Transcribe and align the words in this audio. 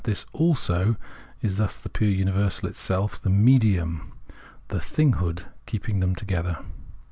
This" 0.03 0.25
Also" 0.33 0.97
is 1.43 1.57
thus 1.57 1.77
the 1.77 1.87
pm:e 1.87 2.13
universal 2.15 2.67
itself, 2.67 3.21
the" 3.21 3.29
medium," 3.47 4.13
the" 4.69 4.79
Thing 4.95 5.13
hood" 5.13 5.43
keeping 5.67 5.99
them 5.99 6.15
together. 6.15 6.57